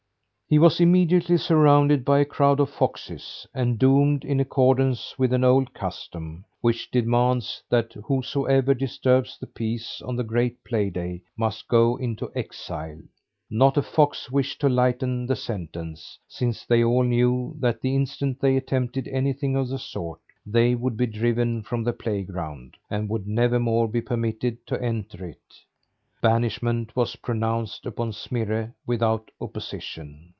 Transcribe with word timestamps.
He 0.53 0.59
was 0.59 0.81
immediately 0.81 1.37
surrounded 1.37 2.03
by 2.03 2.19
a 2.19 2.25
crowd 2.25 2.59
of 2.59 2.69
foxes, 2.69 3.47
and 3.53 3.79
doomed 3.79 4.25
in 4.25 4.41
accordance 4.41 5.17
with 5.17 5.31
an 5.31 5.45
old 5.45 5.73
custom, 5.73 6.43
which 6.59 6.91
demands 6.91 7.63
that 7.69 7.93
whosoever 7.93 8.73
disturbs 8.73 9.37
the 9.39 9.47
peace 9.47 10.01
on 10.01 10.17
the 10.17 10.25
great 10.25 10.61
play 10.65 10.89
day, 10.89 11.21
must 11.37 11.69
go 11.69 11.95
into 11.95 12.29
exile. 12.35 12.99
Not 13.49 13.77
a 13.77 13.81
fox 13.81 14.29
wished 14.29 14.59
to 14.59 14.67
lighten 14.67 15.25
the 15.25 15.37
sentence, 15.37 16.19
since 16.27 16.65
they 16.65 16.83
all 16.83 17.03
knew 17.03 17.55
that 17.61 17.79
the 17.79 17.95
instant 17.95 18.41
they 18.41 18.57
attempted 18.57 19.07
anything 19.07 19.55
of 19.55 19.69
the 19.69 19.79
sort, 19.79 20.19
they 20.45 20.75
would 20.75 20.97
be 20.97 21.07
driven 21.07 21.63
from 21.63 21.85
the 21.85 21.93
playground, 21.93 22.75
and 22.89 23.07
would 23.07 23.25
nevermore 23.25 23.87
be 23.87 24.01
permitted 24.01 24.67
to 24.67 24.83
enter 24.83 25.25
it. 25.29 25.39
Banishment 26.21 26.93
was 26.93 27.15
pronounced 27.15 27.85
upon 27.85 28.11
Smirre 28.11 28.73
without 28.85 29.31
opposition. 29.39 30.27